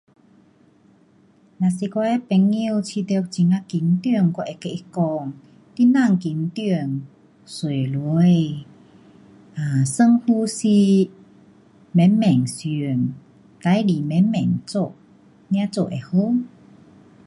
[1.59, 5.33] 若是我的朋友觉得很呀紧致，我会对他讲，
[5.75, 7.01] 你别紧张，
[7.45, 8.27] 坐下
[9.63, 11.11] ，um 深呼吸，
[11.91, 14.95] 慢慢想，事情慢慢做，
[15.51, 16.17] 才做会好。